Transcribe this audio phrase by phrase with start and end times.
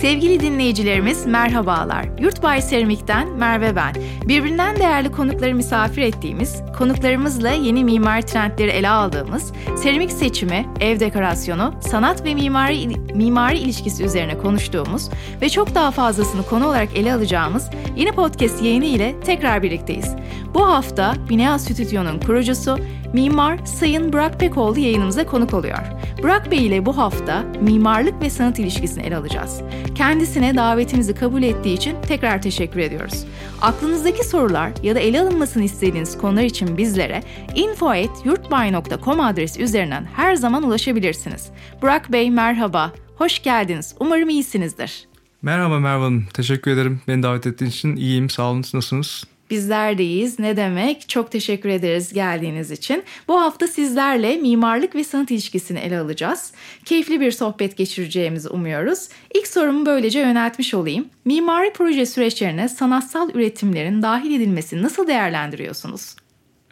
[0.00, 2.06] Sevgili dinleyicilerimiz merhabalar.
[2.18, 3.94] Yurtbay Seramik'ten Merve ben.
[4.28, 11.74] Birbirinden değerli konukları misafir ettiğimiz, konuklarımızla yeni mimari trendleri ele aldığımız, seramik seçimi, ev dekorasyonu,
[11.80, 15.08] sanat ve mimari mimari ilişkisi üzerine konuştuğumuz
[15.42, 20.14] ve çok daha fazlasını konu olarak ele alacağımız yeni podcast yayını ile tekrar birlikteyiz.
[20.58, 22.78] Bu hafta Binea Stüdyo'nun kurucusu
[23.12, 25.78] Mimar Sayın Burak Pekoğlu yayınımıza konuk oluyor.
[26.22, 29.60] Burak Bey ile bu hafta mimarlık ve sanat ilişkisini ele alacağız.
[29.94, 33.24] Kendisine davetimizi kabul ettiği için tekrar teşekkür ediyoruz.
[33.62, 37.22] Aklınızdaki sorular ya da ele alınmasını istediğiniz konular için bizlere
[37.54, 41.50] info.yurtbay.com adresi üzerinden her zaman ulaşabilirsiniz.
[41.82, 43.94] Burak Bey merhaba, hoş geldiniz.
[44.00, 45.08] Umarım iyisinizdir.
[45.42, 47.00] Merhaba Merve Hanım, teşekkür ederim.
[47.08, 48.58] Beni davet ettiğiniz için iyiyim, sağ olun.
[48.58, 49.24] Nasılsınız?
[49.50, 50.38] Bizler deyiz.
[50.38, 51.08] Ne demek?
[51.08, 53.04] Çok teşekkür ederiz geldiğiniz için.
[53.28, 56.52] Bu hafta sizlerle mimarlık ve sanat ilişkisini ele alacağız.
[56.84, 59.08] Keyifli bir sohbet geçireceğimizi umuyoruz.
[59.34, 61.06] İlk sorumu böylece yöneltmiş olayım.
[61.24, 66.16] Mimari proje süreçlerine sanatsal üretimlerin dahil edilmesini nasıl değerlendiriyorsunuz?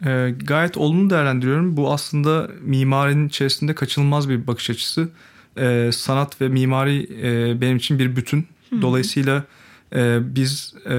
[0.05, 1.77] E, gayet olumlu değerlendiriyorum.
[1.77, 5.09] Bu aslında mimarinin içerisinde kaçınılmaz bir bakış açısı.
[5.57, 8.47] E, sanat ve mimari e, benim için bir bütün.
[8.81, 9.43] Dolayısıyla
[9.95, 10.91] e, biz e,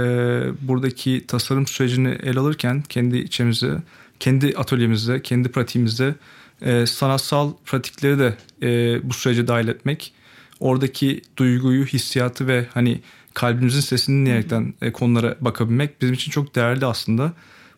[0.60, 3.82] buradaki tasarım sürecini ele alırken kendi içimizde,
[4.20, 6.14] kendi atölyemizde, kendi pratiğimizde
[6.62, 10.12] e, sanatsal pratikleri de e, bu sürece dahil etmek,
[10.60, 13.00] oradaki duyguyu, hissiyatı ve hani
[13.34, 17.32] kalbimizin sesini dinleyerekten e, konulara bakabilmek bizim için çok değerli aslında.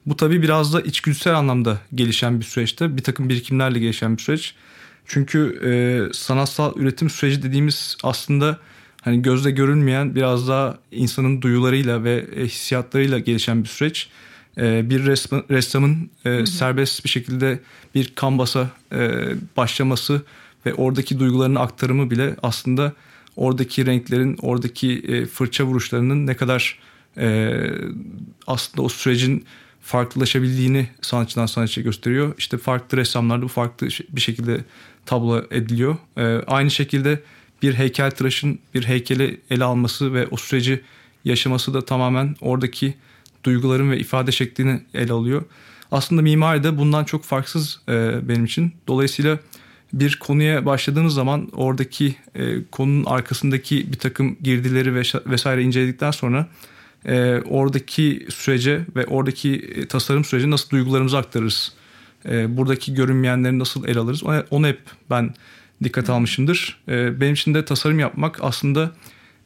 [0.07, 4.55] Bu tabii biraz da içgüdüsel anlamda gelişen bir süreçte, bir takım birikimlerle gelişen bir süreç.
[5.07, 5.71] Çünkü e,
[6.15, 8.59] sanatsal üretim süreci dediğimiz aslında
[9.01, 14.09] hani gözle görülmeyen biraz daha insanın duyularıyla ve e, hissiyatlarıyla gelişen bir süreç.
[14.59, 15.07] E, bir
[15.51, 17.61] ressamın e, serbest bir şekilde
[17.95, 18.71] bir kanvasa
[19.57, 20.23] başlaması
[20.67, 22.93] ve oradaki duygularını aktarımı bile aslında
[23.37, 26.79] oradaki renklerin, oradaki fırça vuruşlarının ne kadar
[28.47, 29.45] aslında o sürecin
[29.83, 32.35] farklılaşabildiğini sanatçıdan sanatçıya gösteriyor.
[32.39, 34.65] İşte farklı ressamlarda bu farklı bir şekilde
[35.07, 35.97] tablo ediliyor.
[36.47, 37.23] Aynı şekilde
[37.63, 40.81] bir heykel tıraşın bir heykeli ele alması ve o süreci
[41.25, 42.95] yaşaması da tamamen oradaki
[43.45, 45.45] duyguların ve ifade şeklini ele alıyor.
[45.93, 48.73] Aslında mimari de bundan çok farksız e, benim için.
[48.89, 49.39] Dolayısıyla
[49.93, 56.49] bir konuya başladığınız zaman oradaki e, konunun arkasındaki bir takım girdileri ve vesaire inceledikten sonra
[57.05, 61.73] e, oradaki sürece ve oradaki e, tasarım süreci nasıl duygularımızı aktarırız?
[62.29, 64.23] E, buradaki görünmeyenleri nasıl ele alırız?
[64.51, 65.35] Onu hep ben
[65.83, 66.83] dikkat almışımdır.
[66.89, 68.93] E, benim için de tasarım yapmak aslında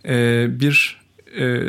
[0.09, 1.01] e, bir
[1.39, 1.61] e,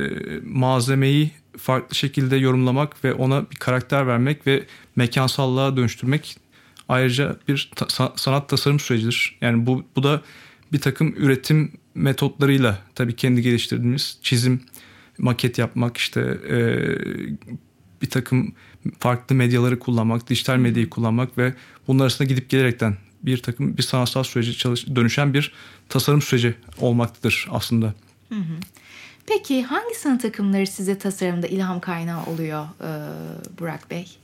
[0.44, 4.64] malzemeyi farklı şekilde yorumlamak ve ona bir karakter vermek ve
[4.96, 6.38] mekansallığa dönüştürmek
[6.90, 9.38] ayrıca bir ta- sanat tasarım sürecidir.
[9.42, 10.22] Yani bu, bu da
[10.74, 14.62] bir takım üretim metotlarıyla tabii kendi geliştirdiğimiz çizim,
[15.18, 16.58] maket yapmak işte e,
[18.02, 18.54] bir takım
[19.00, 21.54] farklı medyaları kullanmak, dijital medyayı kullanmak ve
[21.88, 25.52] bunlar arasında gidip gelerekten bir takım bir sanatsal süreci çalış, dönüşen bir
[25.90, 27.94] tasarım süreci olmaktadır aslında.
[28.30, 28.56] Hı hı.
[29.28, 32.90] Peki hangi sanat akımları size tasarımda ilham kaynağı oluyor e,
[33.60, 34.18] Burak Bey?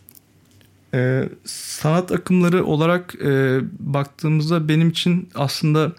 [0.93, 5.91] Ee, sanat akımları olarak e, baktığımızda benim için aslında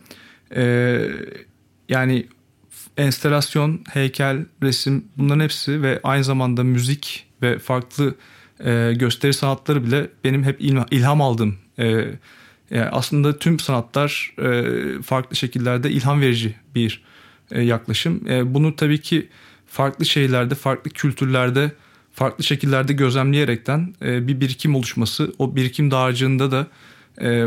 [0.56, 0.98] e,
[1.88, 2.26] yani
[2.96, 8.14] enstelasyon, heykel, resim bunların hepsi ve aynı zamanda müzik ve farklı
[8.64, 12.04] e, gösteri sanatları bile benim hep ilham aldığım e,
[12.72, 17.02] yani aslında tüm sanatlar e, farklı şekillerde ilham verici bir
[17.50, 18.28] e, yaklaşım.
[18.28, 19.28] E, bunu tabii ki
[19.66, 21.72] farklı şeylerde, farklı kültürlerde,
[22.12, 26.66] farklı şekillerde gözlemleyerekten bir birikim oluşması, o birikim dağarcığında da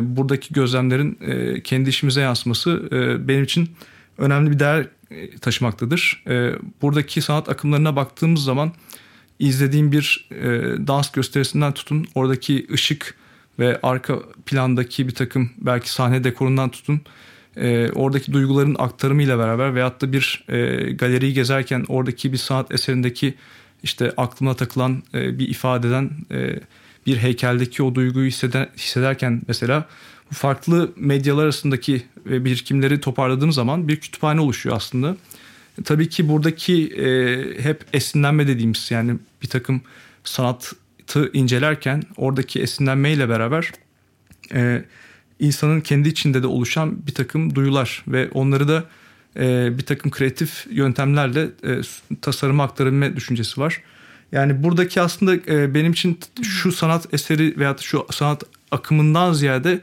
[0.02, 1.20] buradaki gözlemlerin
[1.62, 2.90] kendi işimize yansıması
[3.28, 3.70] benim için
[4.18, 4.88] önemli bir değer
[5.42, 6.24] taşımaktadır.
[6.82, 8.72] Buradaki sanat akımlarına baktığımız zaman
[9.40, 10.30] izlediğim bir
[10.88, 13.16] dans gösterisinden tutun oradaki ışık,
[13.60, 17.02] ve arka plandaki bir takım belki sahne dekorundan tutun
[17.58, 23.34] e, oradaki duyguların aktarımıyla beraber veyahut da bir e, galeriyi gezerken oradaki bir sanat eserindeki
[23.84, 26.60] işte aklına takılan e, bir ifadeden e,
[27.06, 29.86] bir heykeldeki o duyguyu hisseder, hissederken mesela
[30.32, 35.18] bu farklı medyalar arasındaki e, birikimleri toparladığım zaman bir kütüphane oluşuyor aslında.
[35.84, 39.82] Tabii ki buradaki e, hep esinlenme dediğimiz yani bir takım
[40.24, 40.74] sanat
[41.08, 43.72] sanatı incelerken oradaki esinlenmeyle beraber
[44.54, 44.84] e,
[45.40, 48.84] insanın kendi içinde de oluşan bir takım duyular ve onları da
[49.38, 51.82] e, bir takım kreatif yöntemlerle e,
[52.22, 53.82] tasarıma aktarabilme düşüncesi var.
[54.32, 59.82] Yani buradaki aslında e, benim için şu sanat eseri veya şu sanat akımından ziyade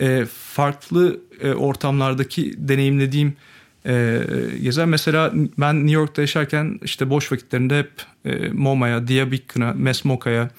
[0.00, 3.34] e, farklı e, ortamlardaki deneyimlediğim
[3.86, 4.22] e,
[4.62, 4.86] gezer.
[4.86, 7.90] Mesela ben New York'ta yaşarken işte boş vakitlerinde hep
[8.24, 10.50] e, MoMA'ya, Diabecan'a, Mesmoka'ya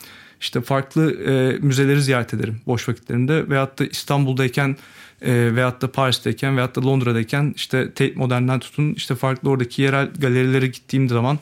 [0.42, 3.50] işte farklı e, müzeleri ziyaret ederim boş vakitlerimde.
[3.50, 4.78] Veyahut da İstanbul'dayken
[5.22, 10.10] e, veyahut da Paris'teyken veyahut da Londra'dayken işte Tate Modern'den tutun işte farklı oradaki yerel
[10.20, 11.40] galerilere gittiğim zaman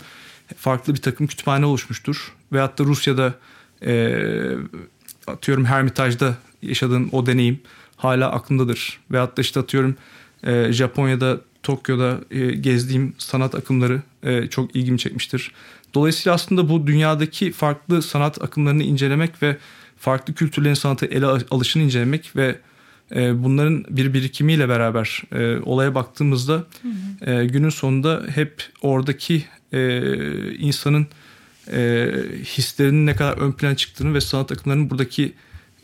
[0.58, 2.34] farklı bir takım kütüphane oluşmuştur.
[2.54, 3.34] Veyahut da Rusya'da
[3.86, 4.18] e,
[5.28, 7.60] atıyorum Hermitage'da yaşadığım o deneyim
[7.96, 9.00] hala aklımdadır.
[9.12, 9.96] Veyahut da işte atıyorum
[10.44, 15.52] e, Japonya'da Tokyo'da e, gezdiğim sanat akımları e, çok ilgimi çekmiştir.
[15.94, 19.58] Dolayısıyla aslında bu dünyadaki farklı sanat akımlarını incelemek ve
[19.98, 22.56] farklı kültürlerin sanatı ele alışını incelemek ve
[23.16, 26.88] e, bunların bir birikimiyle beraber e, olaya baktığımızda hı
[27.26, 27.32] hı.
[27.32, 29.44] E, günün sonunda hep oradaki
[29.74, 30.02] e,
[30.56, 31.08] insanın
[31.72, 32.12] e,
[32.44, 35.34] hislerinin ne kadar ön plana çıktığını ve sanat akımlarının buradaki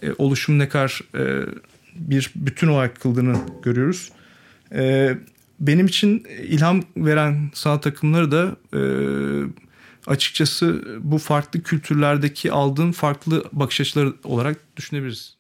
[0.04, 1.46] e, oluşumu ne kadar e,
[1.96, 4.12] bir bütün olarak kıldığını görüyoruz.
[4.72, 5.16] E,
[5.60, 8.82] benim için ilham veren sanat akımları da e,
[10.08, 15.38] açıkçası bu farklı kültürlerdeki aldığım farklı bakış açıları olarak düşünebiliriz.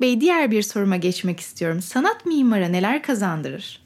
[0.00, 1.82] Bey diğer bir soruma geçmek istiyorum.
[1.82, 3.80] Sanat mimara neler kazandırır?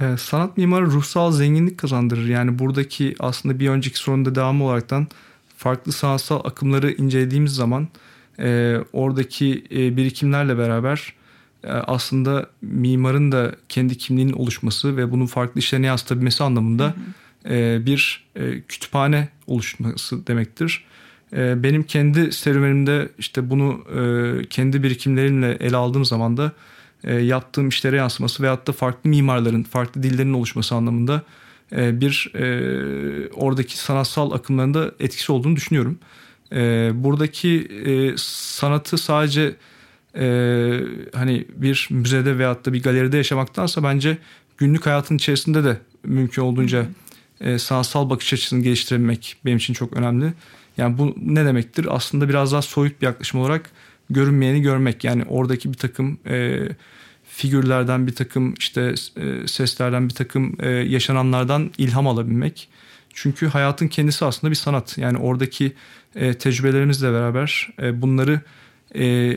[0.00, 2.28] Ee, sanat mimarı ruhsal zenginlik kazandırır.
[2.28, 5.06] Yani buradaki aslında bir önceki sorunda devamı olaraktan
[5.56, 7.88] farklı sanatsal akımları incelediğimiz zaman
[8.38, 11.14] e, oradaki e, birikimlerle beraber
[11.66, 17.54] aslında mimarın da kendi kimliğinin oluşması ve bunun farklı işlerine yansıtabilmesi anlamında hı hı.
[17.54, 20.84] E, bir e, kütüphane oluşması demektir.
[21.32, 26.52] E, benim kendi serüvenimde işte bunu e, kendi birikimlerimle ele aldığım zaman da
[27.04, 31.22] e, yaptığım işlere yansıması veyahut da farklı mimarların, farklı dillerin oluşması anlamında
[31.76, 35.98] e, bir e, oradaki sanatsal akımlarında etkisi olduğunu düşünüyorum.
[36.52, 39.56] E, buradaki e, sanatı sadece
[40.16, 40.80] e,
[41.14, 44.18] hani bir müzede veyahut da bir galeride yaşamaktansa bence
[44.58, 46.86] günlük hayatın içerisinde de mümkün olduğunca
[47.40, 50.32] e, sanatsal bakış açısını geliştirmek benim için çok önemli.
[50.76, 51.86] Yani bu ne demektir?
[51.90, 53.70] Aslında biraz daha soyut bir yaklaşım olarak
[54.10, 55.04] görünmeyeni görmek.
[55.04, 56.68] Yani oradaki bir takım e,
[57.24, 62.68] figürlerden bir takım işte e, seslerden bir takım e, yaşananlardan ilham alabilmek.
[63.14, 64.98] Çünkü hayatın kendisi aslında bir sanat.
[64.98, 65.72] Yani oradaki
[66.14, 68.40] e, tecrübelerimizle beraber e, bunları
[68.94, 69.36] e,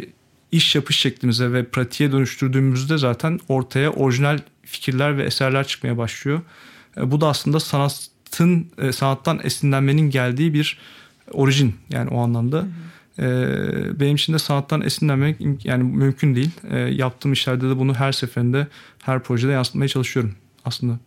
[0.51, 6.41] iş yapış şeklimize ve pratiğe dönüştürdüğümüzde zaten ortaya orijinal fikirler ve eserler çıkmaya başlıyor.
[6.97, 10.77] E, bu da aslında sanatın e, sanattan esinlenmenin geldiği bir
[11.31, 12.57] orijin yani o anlamda.
[12.57, 12.67] Hı hı.
[13.19, 16.51] E, benim için de sanattan esinlenmek yani mümkün değil.
[16.97, 18.67] Yaptığım işlerde de bunu her seferinde
[19.01, 20.99] her projede yansıtmaya çalışıyorum aslında.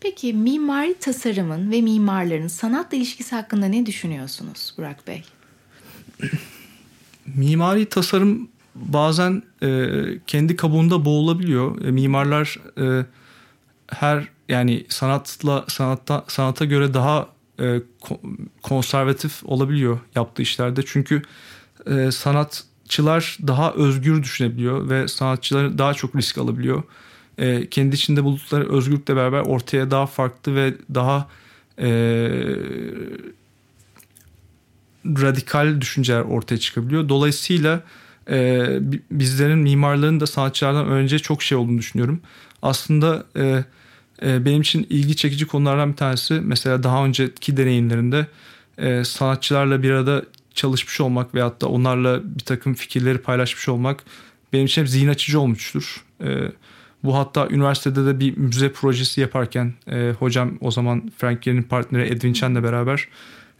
[0.00, 5.22] Peki mimari tasarımın ve mimarların sanatla ilişkisi hakkında ne düşünüyorsunuz Burak Bey?
[7.26, 9.88] mimari tasarım bazen e,
[10.26, 11.84] kendi kabuğunda boğulabiliyor.
[11.84, 13.06] E, mimarlar e,
[13.86, 17.28] her yani sanatla sanatta sanata göre daha
[17.60, 17.82] e,
[18.62, 20.82] konservatif olabiliyor yaptığı işlerde.
[20.86, 21.22] Çünkü
[21.86, 26.82] e, sanatçılar daha özgür düşünebiliyor ve sanatçılar daha çok risk alabiliyor.
[27.38, 31.28] E, kendi içinde buldukları özgürlükle beraber ortaya daha farklı ve daha
[31.78, 31.88] e,
[35.06, 37.08] radikal düşünceler ortaya çıkabiliyor.
[37.08, 37.80] Dolayısıyla
[38.30, 38.66] e,
[39.10, 42.20] bizlerin mimarların da sanatçılardan önce çok şey olduğunu düşünüyorum.
[42.62, 43.64] Aslında e,
[44.22, 48.26] e, benim için ilgi çekici konulardan bir tanesi mesela daha önceki deneyimlerimde
[48.78, 50.22] e, sanatçılarla bir arada
[50.54, 54.04] çalışmış olmak veyahut da onlarla bir takım fikirleri paylaşmış olmak
[54.52, 56.04] benim için hep zihin açıcı olmuştur.
[56.24, 56.52] E,
[57.04, 62.08] bu hatta üniversitede de bir müze projesi yaparken e, hocam o zaman Frank Gehry'nin partneri
[62.08, 63.08] Edwin Chen'le beraber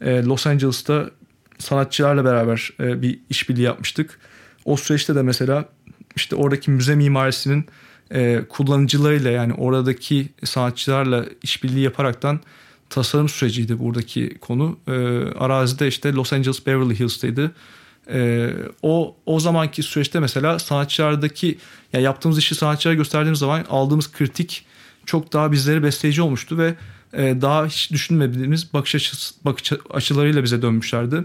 [0.01, 1.11] e, Los Angeles'ta
[1.59, 4.19] sanatçılarla beraber e, bir işbirliği yapmıştık.
[4.65, 5.69] O süreçte de mesela
[6.17, 7.67] işte oradaki müze mimarisinin
[8.11, 12.41] e, kullanıcılarıyla yani oradaki sanatçılarla işbirliği yaparaktan
[12.91, 14.79] tasarım süreciydi buradaki konu.
[14.89, 14.93] E,
[15.39, 17.51] arazide işte Los Angeles Beverly Hills'teydi.
[18.13, 18.51] E,
[18.83, 21.59] o o zamanki süreçte mesela sanatçılardaki
[21.93, 24.67] yani yaptığımız işi sanatçılara gösterdiğimiz zaman aldığımız kritik
[25.07, 26.75] çok daha bizleri besleyici olmuştu ve
[27.12, 31.25] daha hiç düşünmediğimiz bakış, açısı, bakış açılarıyla bize dönmüşlerdi.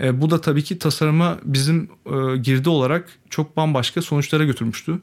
[0.00, 4.98] E, bu da tabii ki tasarıma bizim e, girdi olarak çok bambaşka sonuçlara götürmüştü.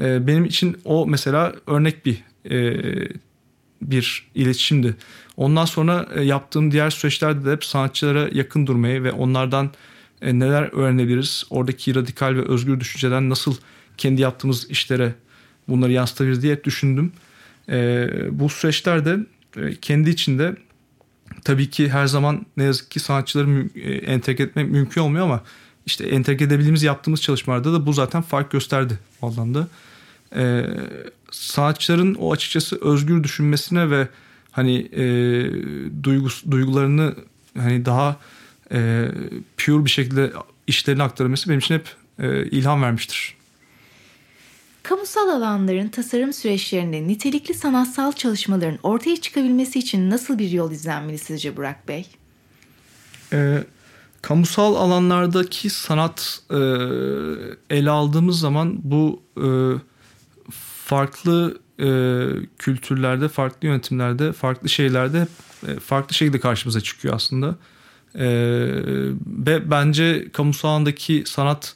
[0.00, 3.08] E, benim için o mesela örnek bir e,
[3.82, 4.96] bir iletişimdi.
[5.36, 9.70] Ondan sonra e, yaptığım diğer süreçlerde de hep sanatçılara yakın durmayı ve onlardan
[10.22, 13.56] neler öğrenebiliriz, oradaki radikal ve özgür düşünceden nasıl
[13.96, 15.14] kendi yaptığımız işlere
[15.68, 17.12] bunları yansıtabiliriz diye hep düşündüm.
[18.30, 19.18] Bu süreçlerde
[19.80, 20.56] kendi içinde
[21.44, 25.42] tabii ki her zaman ne yazık ki sanatçıları e, entegre etmek mümkün olmuyor ama
[25.86, 29.68] işte entegre edebildiğimiz yaptığımız çalışmalarda da bu zaten fark gösterdi o anlamda.
[30.36, 30.66] Ee,
[31.30, 34.08] sanatçıların o açıkçası özgür düşünmesine ve
[34.50, 35.04] hani e,
[36.02, 37.14] duygus, duygularını
[37.58, 38.16] hani daha
[38.72, 39.08] e,
[39.56, 40.32] pure bir şekilde
[40.66, 41.88] işlerini aktarması benim için hep
[42.18, 43.39] e, ilham vermiştir.
[44.90, 51.56] Kamusal alanların tasarım süreçlerinde nitelikli sanatsal çalışmaların ortaya çıkabilmesi için nasıl bir yol izlenmeli sizce
[51.56, 52.06] Burak Bey?
[53.32, 53.64] E,
[54.22, 56.56] kamusal alanlardaki sanat e,
[57.70, 59.46] ele aldığımız zaman bu e,
[60.84, 61.88] farklı e,
[62.58, 65.26] kültürlerde, farklı yönetimlerde, farklı şeylerde
[65.68, 67.56] e, farklı şekilde karşımıza çıkıyor aslında.
[68.14, 68.26] E,
[69.26, 71.74] ve bence kamusal alandaki sanat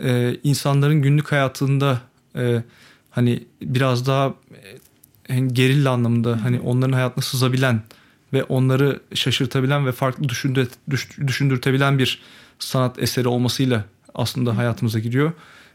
[0.00, 2.62] e, insanların günlük hayatında e,
[3.10, 4.34] hani biraz daha
[5.28, 7.82] e, gerilla anlamında hani onların hayatına sızabilen
[8.32, 10.68] ve onları şaşırtabilen ve farklı düşündür,
[11.26, 12.22] düşündürtebilen bir
[12.58, 13.84] sanat eseri olmasıyla
[14.14, 15.32] aslında hayatımıza giriyor.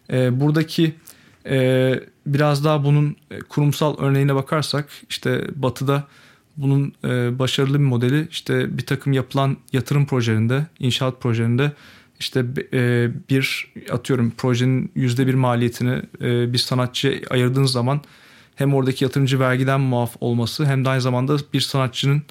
[0.09, 0.95] E, buradaki
[1.45, 6.03] e, biraz daha bunun e, kurumsal örneğine bakarsak işte Batı'da
[6.57, 11.71] bunun e, başarılı bir modeli işte bir takım yapılan yatırım projelerinde, inşaat projelerinde
[12.19, 18.01] işte e, bir atıyorum projenin yüzde bir maliyetini e, bir sanatçıya ayırdığınız zaman
[18.55, 22.22] hem oradaki yatırımcı vergiden muaf olması hem de aynı zamanda bir sanatçının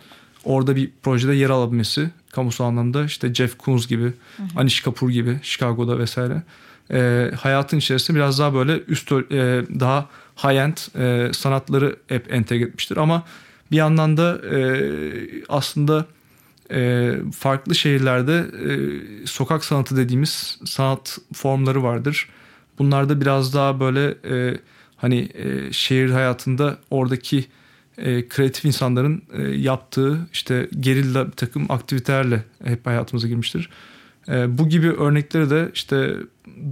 [0.44, 4.46] orada bir projede yer alabilmesi kamusal anlamda işte Jeff Koons gibi, hı hı.
[4.56, 6.42] Anish Kapoor gibi Chicago'da vesaire
[6.92, 9.16] e, hayatın içerisinde biraz daha böyle üst e,
[9.80, 13.22] daha high-end e, sanatları hep entegre etmiştir ama
[13.70, 14.58] bir yandan da e,
[15.48, 16.06] aslında
[16.70, 22.28] e, farklı şehirlerde e, sokak sanatı dediğimiz sanat formları vardır.
[22.78, 24.58] Bunlar da biraz daha böyle e,
[24.96, 27.44] hani e, şehir hayatında oradaki
[28.28, 29.22] kreatif insanların
[29.56, 33.70] yaptığı işte gerilla bir takım aktivitelerle hep hayatımıza girmiştir.
[34.28, 36.16] Bu gibi örnekleri de işte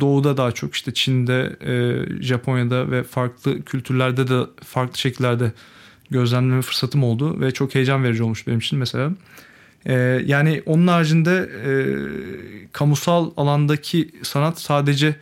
[0.00, 1.56] doğuda daha çok işte Çin'de,
[2.20, 5.52] Japonya'da ve farklı kültürlerde de farklı şekillerde
[6.10, 9.12] gözlemleme fırsatım oldu ve çok heyecan verici olmuş benim için mesela.
[9.86, 9.94] E,
[10.26, 11.72] yani onun haricinde e,
[12.72, 15.16] kamusal alandaki sanat sadece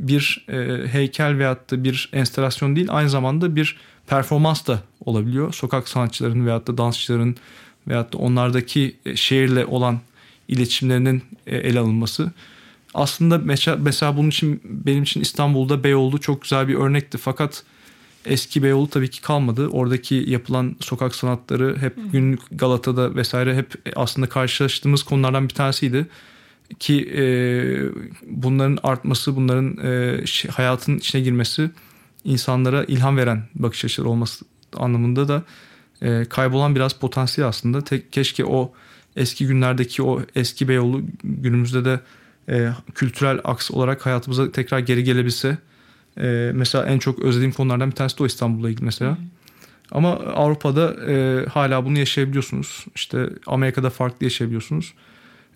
[0.00, 5.54] bir e, heykel veyahut da bir enstelasyon değil aynı zamanda bir performans da olabiliyor.
[5.54, 7.36] Sokak sanatçıların veyahut da dansçıların
[7.88, 10.00] veyahut da onlardaki e, şehirle olan
[10.48, 12.32] iletişimlerinin e, ele alınması.
[12.94, 13.38] Aslında
[13.78, 17.18] mesela, bunun için benim için İstanbul'da Beyoğlu çok güzel bir örnekti.
[17.18, 17.62] Fakat
[18.26, 19.68] eski Beyoğlu tabii ki kalmadı.
[19.68, 26.06] Oradaki yapılan sokak sanatları hep günlük Galata'da vesaire hep aslında karşılaştığımız konulardan bir tanesiydi.
[26.78, 27.24] Ki e,
[28.26, 31.70] bunların artması, bunların e, hayatın içine girmesi
[32.24, 34.44] insanlara ilham veren bakış açıları olması
[34.76, 35.42] anlamında da
[36.02, 37.80] e, kaybolan biraz potansiyel aslında.
[37.80, 38.72] Tek, keşke o
[39.16, 42.00] eski günlerdeki o eski Beyoğlu günümüzde de
[42.48, 45.58] e, kültürel aks olarak hayatımıza tekrar geri gelebilse.
[46.20, 49.12] E, mesela en çok özlediğim konulardan bir tanesi de o İstanbul'la ilgili mesela.
[49.12, 49.16] Hı.
[49.90, 52.86] Ama Avrupa'da e, hala bunu yaşayabiliyorsunuz.
[52.94, 54.94] İşte Amerika'da farklı yaşayabiliyorsunuz.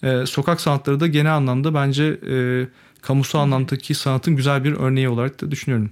[0.02, 2.66] E, sokak sanatları da genel anlamda bence e,
[3.02, 5.90] kamusal anlamdaki sanatın güzel bir örneği olarak da düşünüyorum.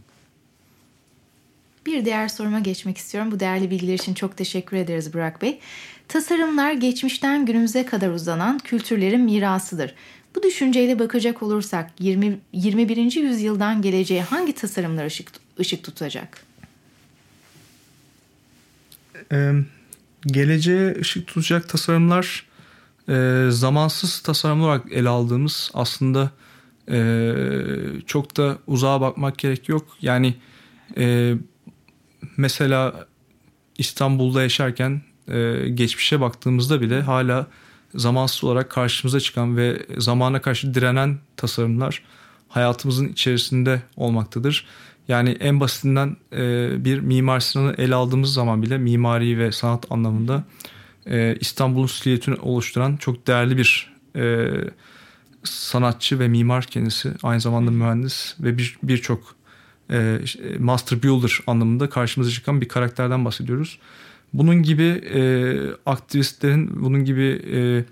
[1.86, 3.30] Bir diğer soruma geçmek istiyorum.
[3.32, 5.58] Bu değerli bilgiler için çok teşekkür ederiz Burak Bey.
[6.08, 9.94] Tasarımlar geçmişten günümüze kadar uzanan kültürlerin mirasıdır.
[10.34, 13.16] Bu düşünceyle bakacak olursak 20, 21.
[13.22, 15.30] yüzyıldan geleceğe hangi tasarımlar ışık,
[15.60, 16.42] ışık tutacak?
[19.32, 19.52] Ee,
[20.26, 22.46] geleceğe ışık tutacak tasarımlar
[23.08, 26.30] e, zamansız tasarım olarak ele aldığımız aslında
[26.90, 27.34] e,
[28.06, 29.96] çok da uzağa bakmak gerek yok.
[30.00, 30.34] Yani
[30.96, 31.34] e,
[32.36, 33.06] mesela
[33.78, 37.46] İstanbul'da yaşarken e, geçmişe baktığımızda bile hala
[37.94, 42.02] zamansız olarak karşımıza çıkan ve zamana karşı direnen tasarımlar
[42.48, 44.66] hayatımızın içerisinde olmaktadır.
[45.08, 50.44] Yani en basitinden e, bir Mimar Sinan'ı ele aldığımız zaman bile mimari ve sanat anlamında
[51.06, 54.50] e, İstanbul'un silüetini oluşturan çok değerli bir e,
[55.44, 57.12] sanatçı ve mimar kendisi.
[57.22, 59.34] Aynı zamanda mühendis ve birçok
[59.90, 63.78] bir e, master builder anlamında karşımıza çıkan bir karakterden bahsediyoruz.
[64.32, 64.82] Bunun gibi
[65.14, 65.20] e,
[65.86, 67.84] aktivistlerin, bunun gibi e,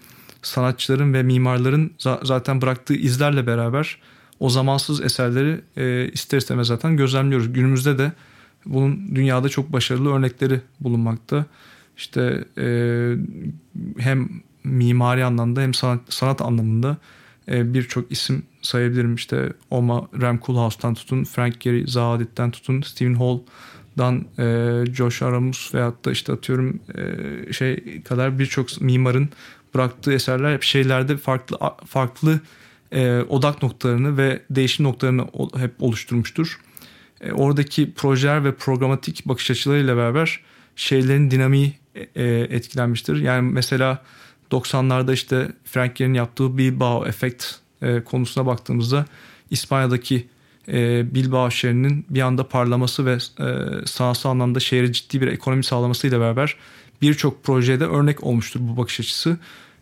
[0.43, 3.99] sanatçıların ve mimarların za- zaten bıraktığı izlerle beraber
[4.41, 7.53] o zamansız eserleri e, ister istemez zaten gözlemliyoruz.
[7.53, 8.13] Günümüzde de
[8.67, 11.47] bunun dünyada çok başarılı örnekleri bulunmakta.
[11.97, 12.67] İşte e,
[13.99, 14.29] hem
[14.65, 16.97] mimari anlamda hem sanat, sanat anlamında
[17.49, 19.15] e, birçok isim sayabilirim.
[19.15, 23.39] İşte Oma Rem Koolhaas'tan tutun, Frank Gehry Zahadit'ten tutun, Stephen Hall,
[23.99, 26.81] dan e, Josh Aramus veyahut da işte atıyorum
[27.49, 29.29] e, şey kadar birçok mimarın
[29.75, 32.41] bıraktığı eserler hep şeylerde farklı farklı
[32.93, 35.27] e, odak noktalarını ve değişim noktalarını
[35.57, 36.61] hep oluşturmuştur.
[37.21, 40.41] e, oradaki projeler ve programatik bakış açılarıyla beraber
[40.77, 41.73] şeylerin dinamiği
[42.15, 43.17] e, etkilenmiştir.
[43.17, 44.03] Yani mesela
[44.51, 47.47] 90'larda işte Frank Gehry'nin yaptığı Bilbao efekt
[47.83, 49.05] e, konusuna baktığımızda
[49.51, 50.27] İspanya'daki
[50.69, 53.47] e, Bilbao şehrinin bir anda parlaması ve e,
[53.87, 56.57] sanatsal anlamda şehre ciddi bir ekonomi sağlamasıyla beraber
[57.03, 59.39] birçok projede örnek olmuştur bu bakış açısı.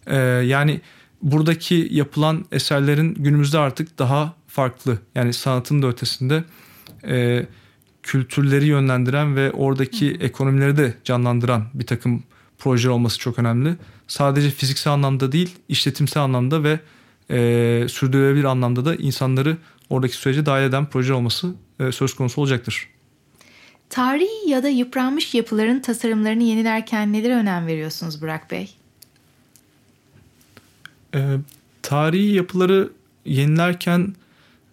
[0.07, 0.81] E, yani
[1.23, 6.45] buradaki yapılan eserlerin günümüzde artık daha farklı yani sanatın da ötesinde
[7.09, 7.47] e,
[8.03, 12.23] kültürleri yönlendiren ve oradaki ekonomileri de canlandıran bir takım
[12.59, 13.77] projeler olması çok önemli.
[14.09, 16.81] Sadece fiziksel anlamda değil işletimsel anlamda ve
[17.31, 19.57] e, sürdürülebilir anlamda da insanları
[19.95, 22.89] oradaki sürece dahil eden proje olması e, söz konusu olacaktır.
[23.91, 28.75] Tarihi ya da yıpranmış yapıların tasarımlarını yenilerken nelere önem veriyorsunuz Burak Bey?
[31.15, 31.21] E,
[31.83, 32.93] tarihi yapıları
[33.25, 34.15] yenilerken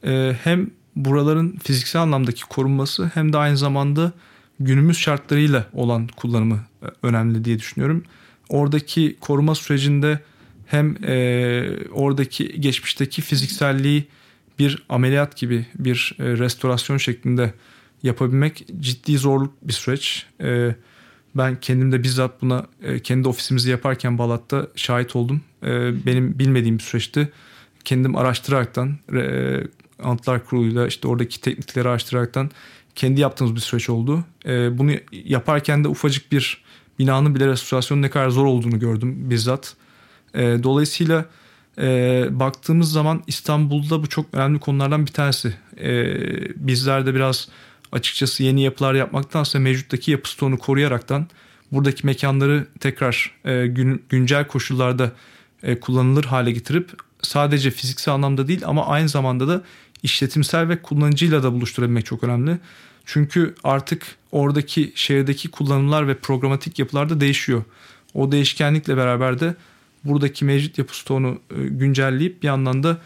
[0.03, 4.11] e, hem buraların fiziksel anlamdaki korunması hem de aynı zamanda
[4.59, 8.03] günümüz şartlarıyla olan kullanımı e, önemli diye düşünüyorum.
[8.49, 10.19] Oradaki koruma sürecinde
[10.67, 14.07] hem e, oradaki geçmişteki fizikselliği
[14.61, 17.53] bir ameliyat gibi bir e, restorasyon şeklinde
[18.03, 20.25] yapabilmek ciddi zorluk bir süreç.
[20.41, 20.75] E,
[21.35, 25.41] ben kendim de bizzat buna e, kendi ofisimizi yaparken Balat'ta şahit oldum.
[26.05, 27.31] Benim bilmediğim bir süreçti.
[27.85, 32.51] Kendim araştıraraktan e, Kurulu'yla işte oradaki teknikleri araştıraraktan
[32.95, 34.25] kendi yaptığımız bir süreç oldu.
[34.47, 36.63] Bunu yaparken de ufacık bir
[36.99, 39.75] binanın bile restorasyonu ne kadar zor olduğunu gördüm bizzat.
[40.33, 41.25] E, dolayısıyla
[41.77, 45.53] e, baktığımız zaman İstanbul'da bu çok önemli konulardan bir tanesi.
[45.79, 46.15] E,
[46.67, 47.47] bizler de biraz
[47.91, 51.27] açıkçası yeni yapılar yapmaktansa mevcuttaki yapı stoğunu koruyaraktan
[51.71, 55.11] buradaki mekanları tekrar e, gün, güncel koşullarda
[55.63, 59.63] e, kullanılır hale getirip sadece fiziksel anlamda değil ama aynı zamanda da
[60.03, 62.57] işletimsel ve kullanıcıyla da buluşturabilmek çok önemli.
[63.05, 67.63] Çünkü artık oradaki şehirdeki kullanımlar ve programatik yapılar da değişiyor.
[68.13, 69.55] O değişkenlikle beraber de
[70.03, 72.97] buradaki mevcut yapı stoğunu e, güncelleyip bir yandan da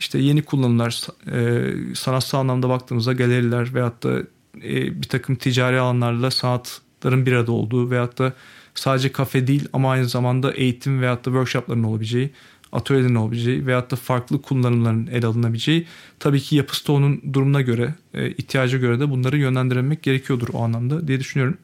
[0.00, 4.18] işte yeni kullanımlar e, sanatsal anlamda baktığımızda galeriler veyahut da
[4.56, 8.32] e, bir takım ticari alanlarla sanatların bir arada olduğu veyahut da
[8.74, 12.30] sadece kafe değil ama aynı zamanda eğitim veyahut da workshopların olabileceği
[12.72, 15.86] atölyelerin olabileceği veyahut da farklı kullanımların ele alınabileceği
[16.18, 21.20] tabii ki yapı stoğunun durumuna göre ihtiyaca göre de bunları yönlendirmek gerekiyordur o anlamda diye
[21.20, 21.58] düşünüyorum.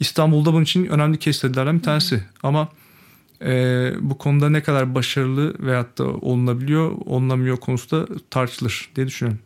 [0.00, 2.68] İstanbul'da bunun için önemli keşfedilerden bir tanesi ama
[3.42, 9.40] e, bu konuda ne kadar başarılı veyahut da olunabiliyor olunamıyor konusu da tartışılır diye düşünüyorum.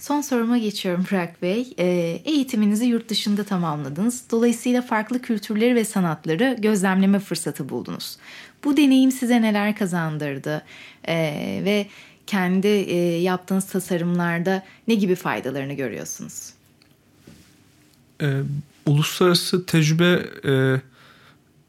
[0.00, 1.74] Son soruma geçiyorum Burak Bey.
[1.78, 1.86] E,
[2.24, 4.24] eğitiminizi yurt dışında tamamladınız.
[4.30, 8.16] Dolayısıyla farklı kültürleri ve sanatları gözlemleme fırsatı buldunuz.
[8.64, 10.62] Bu deneyim size neler kazandırdı
[11.08, 11.16] e,
[11.64, 11.86] ve
[12.26, 16.50] kendi e, yaptığınız tasarımlarda ne gibi faydalarını görüyorsunuz?
[18.22, 18.26] E,
[18.86, 20.80] uluslararası tecrübe e,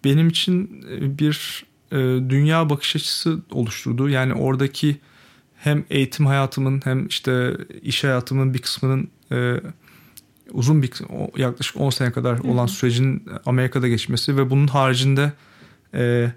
[0.04, 0.86] benim için
[1.20, 1.96] bir e,
[2.30, 4.10] dünya bakış açısı oluşturdu.
[4.10, 4.98] Yani oradaki
[5.56, 9.62] hem eğitim hayatımın hem işte iş hayatımın bir kısmının e,
[10.52, 10.92] uzun bir
[11.38, 15.32] yaklaşık 10 sene kadar olan sürecin Amerika'da geçmesi ve bunun haricinde
[15.94, 16.32] e,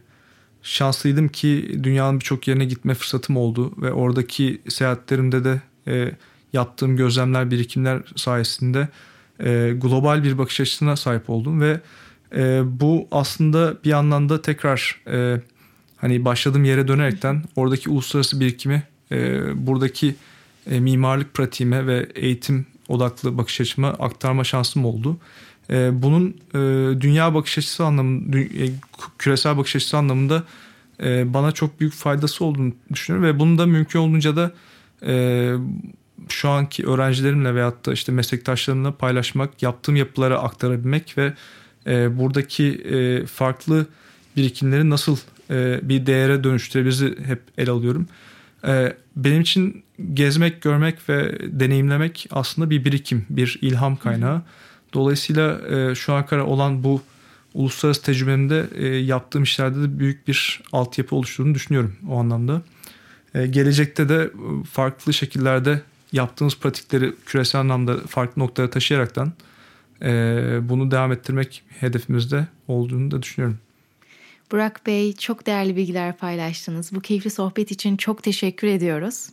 [0.63, 6.13] şanslıydım ki dünyanın birçok yerine gitme fırsatım oldu ve oradaki seyahatlerimde de e,
[6.53, 8.89] yaptığım gözlemler, birikimler sayesinde
[9.41, 11.81] e, global bir bakış açısına sahip oldum ve
[12.35, 15.41] e, bu aslında bir yandan da tekrar e,
[15.97, 20.15] hani başladığım yere dönerekten oradaki uluslararası birikimi e, buradaki
[20.71, 25.17] e, mimarlık pratiğime ve eğitim odaklı bakış açıma aktarma şansım oldu.
[25.71, 26.59] E, bunun e,
[27.01, 28.71] dünya bakış açısı anlamında, e,
[29.19, 30.45] küresel bakış açısı anlamında
[31.03, 34.53] e, bana çok büyük faydası olduğunu düşünüyorum ve bunu da mümkün olduğunca da
[35.07, 35.55] e,
[36.29, 41.35] şu anki öğrencilerimle veyahut da işte meslektaşlarımla paylaşmak, yaptığım yapılara aktarabilmek ve
[41.87, 43.87] e, buradaki e, farklı
[44.37, 45.17] birikimleri nasıl
[45.51, 48.09] e, bir değere dönüştürebiliriz hep el alıyorum.
[48.67, 49.83] E, benim için
[50.15, 54.43] gezmek, görmek ve deneyimlemek aslında bir birikim, bir ilham kaynağı.
[54.95, 57.03] Dolayısıyla e, şu ana kadar olan bu
[57.55, 62.63] uluslararası tecrübemde e, yaptığım işlerde de büyük bir altyapı oluşturduğunu düşünüyorum o anlamda.
[63.35, 64.31] E, gelecekte de
[64.73, 69.33] farklı şekillerde yaptığımız pratikleri küresel anlamda farklı noktalara taşıyaraktan
[70.69, 73.59] bunu devam ettirmek hedefimizde olduğunu da düşünüyorum.
[74.53, 76.95] Burak Bey çok değerli bilgiler paylaştınız.
[76.95, 79.29] Bu keyifli sohbet için çok teşekkür ediyoruz.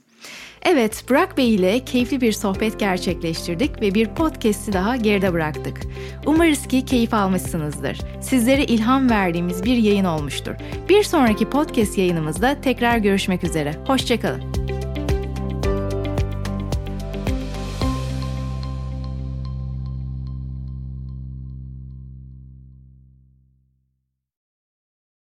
[0.61, 5.81] Evet, Burak Bey ile keyifli bir sohbet gerçekleştirdik ve bir podcast'i daha geride bıraktık.
[6.25, 7.97] Umarız ki keyif almışsınızdır.
[8.21, 10.55] Sizlere ilham verdiğimiz bir yayın olmuştur.
[10.89, 13.75] Bir sonraki podcast yayınımızda tekrar görüşmek üzere.
[13.87, 14.56] Hoşçakalın.